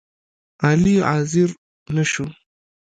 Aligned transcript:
علي 0.67 0.95
حاضر 1.09 1.49
نشو 1.95 2.25